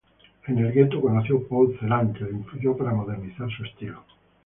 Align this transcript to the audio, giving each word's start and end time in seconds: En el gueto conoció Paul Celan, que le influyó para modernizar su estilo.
En 0.47 0.57
el 0.57 0.71
gueto 0.73 0.99
conoció 0.99 1.47
Paul 1.47 1.77
Celan, 1.79 2.11
que 2.15 2.23
le 2.23 2.31
influyó 2.31 2.75
para 2.75 2.91
modernizar 2.91 3.47
su 3.51 3.63
estilo. 3.65 4.01